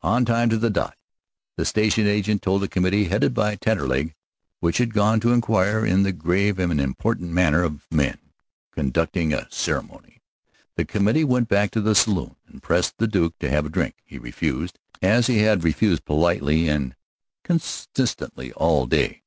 [0.00, 0.96] On time, to a dot,
[1.58, 4.14] the station agent told the committee headed by Taterleg,
[4.60, 8.16] which had gone to inquire in the grave and important manner of men
[8.72, 10.22] conducting a ceremony.
[10.76, 13.96] The committee went back to the saloon, and pressed the Duke to have a drink.
[14.02, 16.96] He refused, as he had refused politely and
[17.44, 19.24] consistently all day.